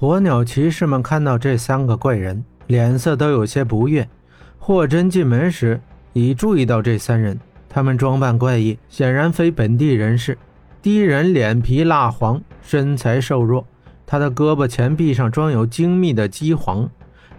[0.00, 4.08] 火鸟骑士们看到这三个怪人，脸色都有些不悦。
[4.56, 5.80] 霍真进门时
[6.12, 7.36] 已注意到这三人，
[7.68, 10.38] 他们装扮怪异，显然非本地人士。
[10.80, 13.66] 第一人脸皮蜡黄，身材瘦弱，
[14.06, 16.88] 他的胳膊前臂上装有精密的机簧，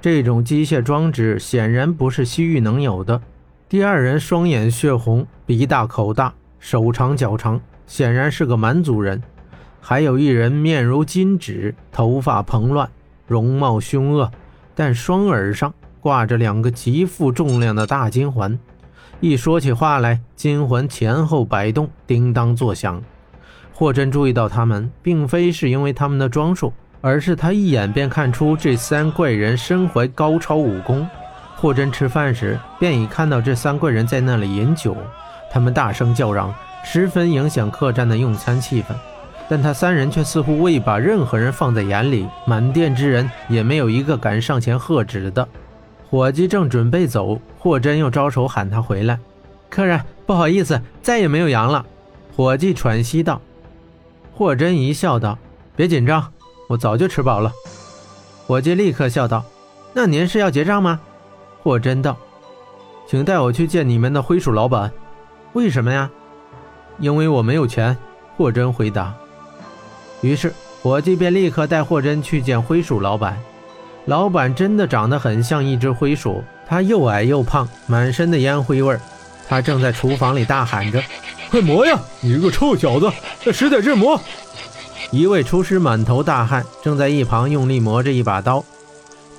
[0.01, 3.21] 这种机械装置显然不是西域能有的。
[3.69, 7.57] 第二人双眼血红，鼻大口大，手长脚长，
[7.87, 9.23] 显然是个蛮族人。
[9.81, 12.89] 还有一人面如金纸，头发蓬乱，
[13.27, 14.29] 容貌凶恶，
[14.75, 18.57] 但双耳上挂着两个极负重量的大金环，
[19.19, 23.01] 一说起话来，金环前后摆动，叮当作响。
[23.73, 31.07] 霍真注意到他们，并非是因为他们的装束，而是他一眼便看出这三怪人身怀高超武功。
[31.55, 34.95] 霍真吃饭时便已看到这三怪人在那里饮酒，
[35.51, 38.93] 他们大声叫嚷，十分影响客栈的用餐气氛。
[39.49, 45.45] 但他三人却似乎未把任何人放在眼里，满店之人也没有一个敢上前喝止的。
[46.07, 49.19] 伙计正准备走，霍真又招手喊他回来。
[49.67, 51.83] 客人，不好意思，再也没有羊了。
[52.35, 53.41] 伙计喘息道。
[54.33, 55.37] 霍真一笑道
[55.75, 56.31] ：“别紧张，
[56.67, 57.51] 我早就吃饱了。”
[58.45, 59.43] 伙计立刻笑道
[59.93, 60.99] ：“那您是要结账吗？”
[61.61, 62.15] 霍真道
[63.05, 64.91] ：“请带我去见你们的灰鼠老板。”
[65.53, 66.09] 为什么呀？
[66.99, 67.97] 因为我没有钱。
[68.37, 69.13] 霍真回答。
[70.21, 73.37] 于是，伙计便立刻带霍真去见灰鼠老板。
[74.05, 78.99] 老板真的长得很像一只灰鼠，他又矮又胖，满身的烟灰味儿。
[79.47, 81.01] 他正在厨房里大喊着
[81.49, 81.99] ：“快磨呀！
[82.21, 83.11] 你个臭小子，
[83.51, 84.19] 使点劲磨！”
[85.11, 88.63] 一位厨师满头大汗，正在一旁用力磨着一把刀。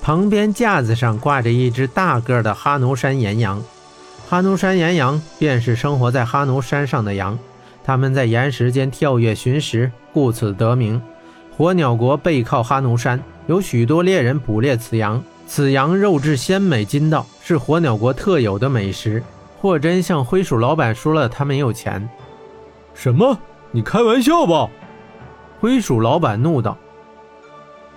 [0.01, 3.63] 旁边架子上挂着一只大个的哈奴山岩羊。
[4.27, 7.37] 哈奴山岩羊便是生活在哈奴山上的羊。
[7.83, 11.01] 它们在岩石间跳跃寻食，故此得名。
[11.55, 15.21] 火鸟国背靠哈奴山，有许多猎人捕猎此羊。
[15.45, 19.21] 此羊肉质鲜美筋道，是火鸟国特有的美食。
[19.59, 22.09] 霍真向灰鼠老板说了他没有钱。
[22.93, 23.37] 什么？
[23.71, 24.69] 你开玩笑吧？
[25.59, 26.77] 灰鼠老板怒道：“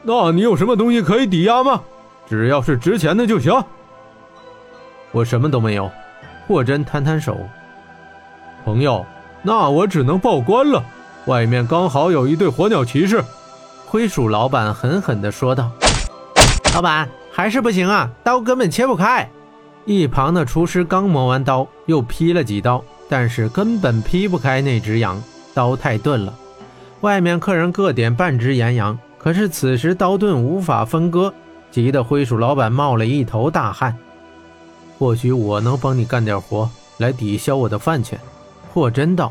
[0.03, 1.81] 那你有什么东西可以抵押吗？
[2.29, 3.53] 只要是值钱的就行。”
[5.13, 5.91] 我什么都没有。
[6.47, 7.39] 霍真摊摊手，
[8.65, 9.05] 朋友。
[9.43, 10.83] 那我只能报官了。
[11.27, 13.25] 外面刚好有一队火鸟骑士。
[13.87, 15.71] 灰鼠老板狠狠地说道
[16.75, 19.29] ：“老板还是不行啊，刀根本切不开。”
[19.87, 26.35] 一旁的厨师刚磨完刀，又劈了几刀，但是根本劈不开那只羊，刀太钝了。
[27.03, 31.33] 外面客人各点半只岩羊，可是此时刀钝无法分割，
[31.71, 33.97] 急得灰鼠老板冒了一头大汗。
[34.99, 36.69] 或许我能帮你干点活，
[36.99, 38.19] 来抵消我的饭钱。
[38.73, 39.31] 霍真道：“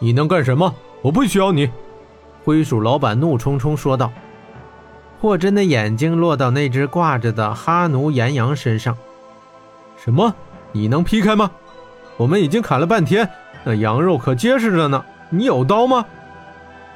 [0.00, 0.74] 你能干什么？
[1.06, 1.70] 我不需要你。”
[2.44, 4.10] 灰鼠老板怒冲冲说道。
[5.20, 8.96] 霍真的眼睛落到那只挂着的哈奴岩羊身上。
[9.96, 10.34] “什么？
[10.72, 11.50] 你能劈开吗？
[12.16, 13.28] 我们已经砍了半天，
[13.64, 15.04] 那羊肉可结实着呢。
[15.30, 16.04] 你有刀吗？”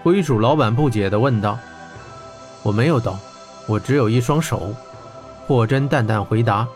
[0.03, 1.56] 灰鼠老板不解地问道。
[2.65, 3.16] “我没有刀，
[3.66, 4.75] 我只有一双手。”
[5.47, 6.66] 霍真淡淡回答。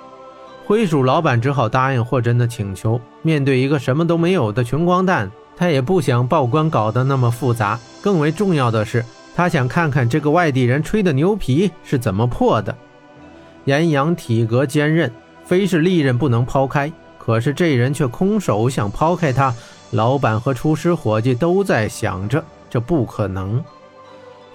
[0.66, 3.00] 灰鼠老板只好答应霍真的请求。
[3.22, 7.78] 面对一个什么都没有的穷光蛋，他也不想报关搞得那么复杂。
[8.00, 9.04] 更为重要的是，
[9.34, 12.74] 他想看看这个外地人吹的牛皮是怎么破的。
[13.64, 15.10] 岩羊体格坚韧，
[15.44, 16.92] 非是利刃不能抛开。
[17.18, 19.54] 可是这人却空手想抛开他。
[19.92, 23.64] 老板和厨师伙计都在想着，这不可能。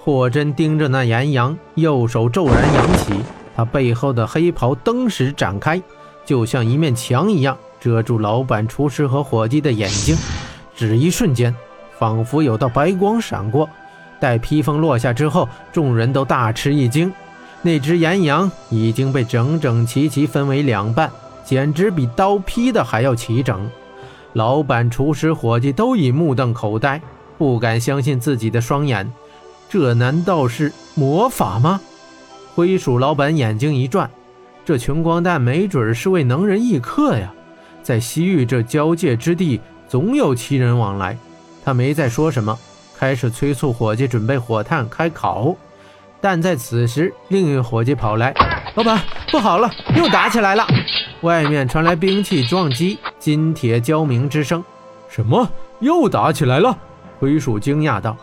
[0.02, 3.14] 霍真盯着那岩羊，右手骤然扬起，
[3.56, 5.82] 他背后的黑袍登时展开。
[6.26, 10.16] 就像一面墙一样遮住老板、厨师和伙计的眼睛，
[10.80, 11.54] 只一瞬间，
[11.98, 13.70] 仿佛有道白光闪过。
[14.18, 17.12] 待披风落下之后，众人都大吃一惊，
[17.62, 21.12] 那只岩羊已经被整整齐齐分为两半，
[21.44, 23.70] 简直比刀劈的还要齐整。
[24.32, 27.02] 老板、厨师、伙计都已目瞪口呆，
[27.38, 29.12] 不敢相信自己的双眼。
[29.68, 31.82] 这难道是魔法吗？
[32.56, 34.10] 灰鼠老板眼睛一转。
[34.64, 37.34] 这穷光蛋没准是位能人异客呀，
[37.84, 39.60] 在西域这交界之地，
[39.90, 41.18] 总有奇人往来。
[41.66, 42.58] 他没再说什么，
[42.98, 45.56] 开始催促伙计准备火炭开烤。
[46.22, 48.34] 但在此时，另一伙计跑来
[48.76, 49.02] ：“老板，
[49.32, 50.66] 不好了，又打起来了！”
[51.22, 54.64] 外面传来兵器撞击、金铁交鸣之声。
[55.10, 55.50] 什么？
[55.80, 56.78] 又打起来了？
[57.20, 58.16] 灰鼠惊讶道。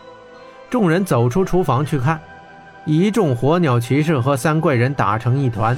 [0.69, 2.19] 众人走出厨房去看，
[2.85, 5.77] 一众火鸟骑士和三怪人打成一团。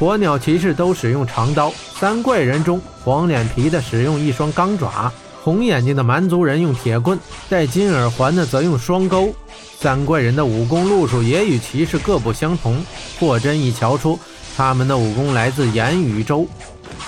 [0.00, 5.12] 火鸟骑士都使用长刀，三怪人中黄脸皮的使用一双钢爪，
[5.42, 7.20] 红眼睛的蛮族人用铁棍，
[7.50, 9.30] 戴金耳环的则用双钩。
[9.78, 12.82] 三怪人的武功路数也与骑士各不相同。
[13.18, 14.18] 霍真一瞧出，
[14.56, 16.46] 他们的武功来自炎宇宙。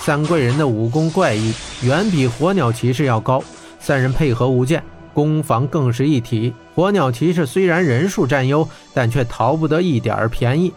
[0.03, 3.43] 三怪人的武功怪异，远比火鸟骑士要高。
[3.81, 4.85] 三人配合无间，
[5.15, 6.53] 攻防更是一体。
[6.75, 10.75] 火鸟骑士虽然人数占优，但却逃不得一点便宜。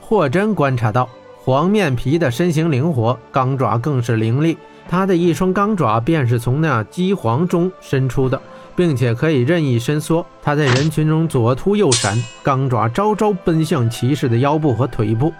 [0.00, 1.08] 霍真观察到，
[1.48, 4.58] 黄面皮的身形灵活，钢爪更是凌厉。
[4.86, 8.38] 他的一双钢爪便是从那鸡黄中伸出的，
[8.76, 10.26] 并且可以任意伸缩。
[10.42, 15.32] 他在人群中左突右闪，钢爪招招奔向骑士的腰部和腿部。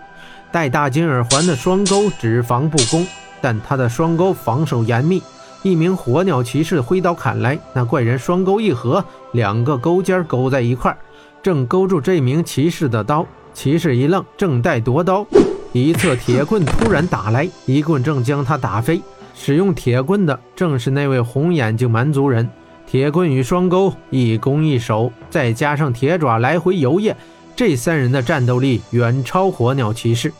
[0.50, 3.06] 戴大金耳环的双钩只防不攻，
[3.42, 5.22] 但他的双钩防守严密。
[5.62, 10.96] 一名火鸟骑士挥刀砍来，那怪人双钩一合，两个钩尖勾在一块，
[11.42, 13.26] 正勾住这名骑士的刀。
[13.52, 15.26] 骑士一愣，正待夺刀，
[15.72, 19.00] 一侧铁棍突然打来，一棍正将他打飞。
[19.34, 22.48] 使用铁棍的正是那位红眼睛蛮族人，
[22.86, 27.14] 铁棍与双钩一攻一守，再加上铁爪来回游曳，
[27.54, 30.32] 这三人的战斗力远超火鸟骑士。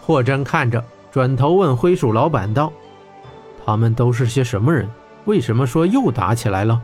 [0.00, 2.72] 霍真看着，转头问灰鼠老板道
[3.66, 4.88] ：“他们都是些什么人？
[5.26, 6.80] 为什么说又打起来了？”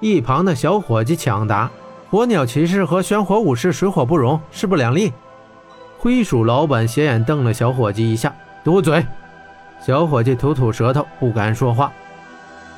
[0.00, 1.70] 一旁的小伙计抢答
[2.10, 5.12] ：“火鸟骑士和玄火武士水火不容，势不两立。”
[6.02, 8.34] 灰鼠老板斜眼瞪了小伙计一下
[8.64, 9.06] ：“堵嘴！”
[9.86, 11.92] 小伙计吐吐舌头，不敢说话。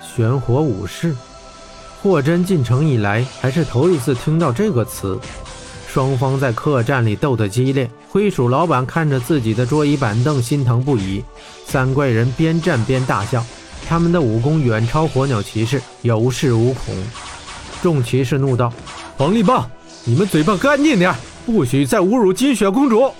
[0.03, 1.17] 玄火武士，
[2.03, 5.19] 霍真进城以来还是头一次听到这个词。
[5.89, 11.25] 双方在客栈里斗得激烈，灰鼠老板看着自己的桌椅板凳，心疼不已。
[11.65, 13.43] 三怪人边战边大笑，
[13.89, 16.95] 他们的武功远超火鸟骑士，有恃无恐。
[17.81, 18.71] 众骑士怒道
[19.17, 19.67] ：“黄立豹，
[20.05, 21.15] 你们嘴巴干净点，
[21.47, 23.11] 不许再侮辱金雪公主！”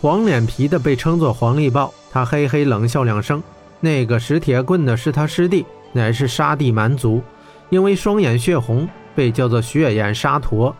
[0.00, 1.92] 黄脸皮的被称作黄力豹。
[2.10, 3.42] 他嘿嘿冷笑两声，
[3.80, 7.22] 那个使铁棍的是他师弟，乃是沙地蛮族，
[7.70, 10.74] 因为双眼血红，被叫做血眼沙陀。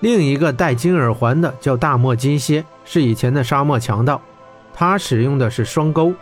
[0.00, 4.20] 另一个戴金耳环的叫大漠金蝎，是以前的沙漠强盗，
[4.74, 6.12] 他使用的是双钩。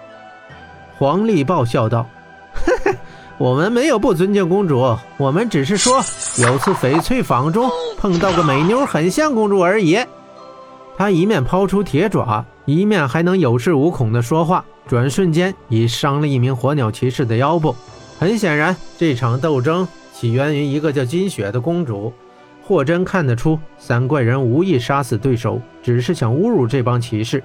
[0.98, 2.06] 黄力豹笑道
[2.52, 2.94] ：“嘿嘿，
[3.38, 5.96] 我们没有不尊敬公主，我们只是说
[6.42, 7.70] 有次翡翠坊中
[8.06, 9.98] 碰到个美妞，很像公主而已。”
[10.96, 12.44] 他一面抛出铁爪。
[12.64, 17.74] 一面还能有恃无恐的说话，转瞬间已伤了一名火鸟骑士的腰部。
[18.18, 22.12] 很显然，这场斗争起源于一个叫金雪的公主。
[22.64, 27.42] 霍真看得出，三怪人无意杀死对手，只是想侮辱这帮骑士。